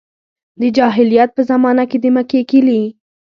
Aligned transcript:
د 0.59 0.61
جاهلیت 0.77 1.29
په 1.33 1.41
زمانه 1.49 1.83
کې 1.89 1.97
د 2.03 2.05
مکې 2.15 2.41
کیلي. 2.49 2.81